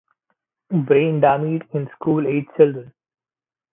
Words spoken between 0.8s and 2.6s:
Brain Damage in School Age